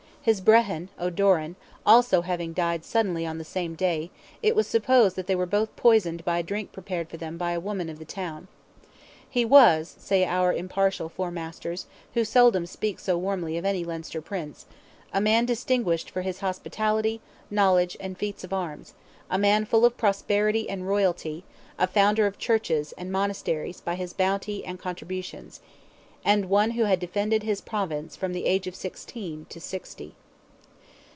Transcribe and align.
His 0.23 0.39
Brehon, 0.39 0.89
O'Doran, 0.99 1.55
having 1.83 1.83
also 1.83 2.21
died 2.21 2.85
suddenly 2.85 3.25
on 3.25 3.39
the 3.39 3.43
same 3.43 3.73
day, 3.73 4.11
it 4.43 4.55
was 4.55 4.67
supposed 4.67 5.15
they 5.15 5.33
were 5.33 5.47
both 5.47 5.75
poisoned 5.75 6.23
by 6.23 6.37
a 6.37 6.43
drink 6.43 6.71
prepared 6.71 7.09
for 7.09 7.17
them 7.17 7.39
by 7.39 7.53
a 7.53 7.59
woman 7.59 7.89
of 7.89 7.97
the 7.97 8.05
town. 8.05 8.47
"He 9.27 9.43
was," 9.43 9.95
say 9.97 10.23
our 10.23 10.53
impartial 10.53 11.09
Four 11.09 11.31
Masters, 11.31 11.87
who 12.13 12.23
seldom 12.23 12.67
speak 12.67 12.99
so 12.99 13.17
warmly 13.17 13.57
of 13.57 13.65
any 13.65 13.83
Leinster 13.83 14.21
Prince, 14.21 14.67
"a 15.11 15.19
man 15.19 15.45
distinguished 15.47 16.11
for 16.11 16.21
his 16.21 16.41
hospitality, 16.41 17.19
knowledge, 17.49 17.97
and 17.99 18.15
feats 18.15 18.43
of 18.43 18.53
arms; 18.53 18.93
a 19.27 19.39
man 19.39 19.65
full 19.65 19.85
of 19.85 19.97
prosperity 19.97 20.69
and 20.69 20.87
royalty; 20.87 21.43
a 21.79 21.87
founder 21.87 22.27
of 22.27 22.37
churches 22.37 22.91
and 22.95 23.11
monasteries 23.11 23.81
by 23.81 23.95
his 23.95 24.13
bounty 24.13 24.63
and 24.63 24.77
contributions," 24.77 25.61
and 26.23 26.47
one 26.47 26.71
who 26.71 26.83
had 26.83 26.99
defended 26.99 27.41
his 27.41 27.61
Province 27.61 28.15
from 28.15 28.31
the 28.31 28.45
age 28.45 28.67
of 28.67 28.75
sixteen 28.75 29.43
to 29.49 29.59
sixty. 29.59 30.13